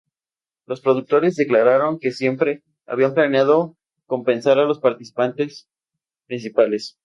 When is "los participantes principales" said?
4.65-6.97